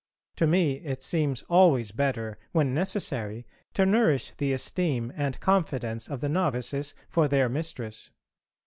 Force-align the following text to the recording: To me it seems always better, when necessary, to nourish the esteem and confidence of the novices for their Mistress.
To 0.37 0.47
me 0.47 0.77
it 0.79 1.03
seems 1.03 1.43
always 1.43 1.91
better, 1.91 2.39
when 2.53 2.73
necessary, 2.73 3.45
to 3.75 3.85
nourish 3.85 4.31
the 4.39 4.51
esteem 4.51 5.13
and 5.15 5.39
confidence 5.39 6.07
of 6.09 6.21
the 6.21 6.29
novices 6.29 6.95
for 7.07 7.27
their 7.27 7.47
Mistress. 7.49 8.09